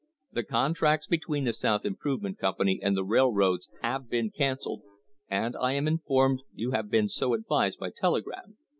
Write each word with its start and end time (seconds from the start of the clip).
The 0.31 0.41
contracts 0.43 1.05
between 1.05 1.43
the 1.43 1.53
South 1.53 1.85
Improvement 1.85 2.39
Company 2.39 2.79
and 2.81 2.97
the 2.97 3.03
rail 3.05 3.31
roads 3.31 3.69
have 3.83 4.09
been 4.09 4.31
cancelled, 4.31 4.81
and 5.29 5.55
I 5.55 5.73
am 5.73 5.87
informed 5.87 6.41
you 6.55 6.71
have 6.71 6.89
been 6.89 7.07
so 7.07 7.35
advised 7.35 7.77
by 7.77 7.91
telegram. 7.95 8.57